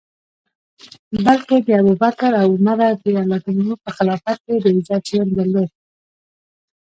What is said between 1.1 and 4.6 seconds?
بلکه د ابوبکر او عمر رض په خلافت کي یې